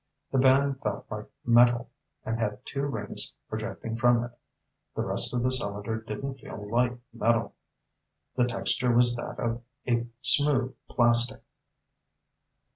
The 0.31 0.39
band 0.39 0.81
felt 0.81 1.05
like 1.11 1.29
metal, 1.45 1.91
and 2.25 2.39
had 2.39 2.65
two 2.65 2.81
rings 2.87 3.37
projecting 3.47 3.97
from 3.97 4.23
it. 4.23 4.31
The 4.95 5.03
rest 5.03 5.31
of 5.31 5.43
the 5.43 5.51
cylinder 5.51 6.01
didn't 6.01 6.39
feel 6.39 6.67
like 6.71 6.97
metal. 7.13 7.53
The 8.35 8.45
texture 8.45 8.91
was 8.91 9.15
that 9.15 9.37
of 9.39 9.61
a 9.87 10.07
smooth 10.23 10.75
plastic. 10.89 11.41